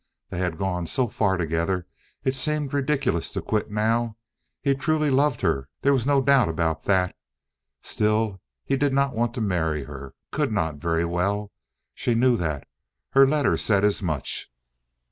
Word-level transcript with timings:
They 0.31 0.39
had 0.39 0.57
gone 0.57 0.87
so 0.87 1.07
far 1.07 1.37
together 1.37 1.85
it 2.23 2.33
seemed 2.33 2.73
ridiculous 2.73 3.31
to 3.33 3.39
quit 3.43 3.69
now. 3.69 4.17
He 4.63 4.73
truly 4.73 5.11
loved 5.11 5.41
her—there 5.41 5.93
was 5.93 6.07
no 6.07 6.23
doubt 6.23 6.49
of 6.49 6.81
that. 6.85 7.15
Still 7.83 8.41
he 8.65 8.75
did 8.75 8.93
not 8.93 9.13
want 9.13 9.35
to 9.35 9.41
marry 9.41 9.83
her—could 9.83 10.51
not 10.51 10.77
very 10.77 11.05
well. 11.05 11.51
She 11.93 12.15
knew 12.15 12.35
that. 12.37 12.67
Her 13.11 13.27
letter 13.27 13.57
said 13.57 13.83
as 13.85 14.01
much. 14.01 14.51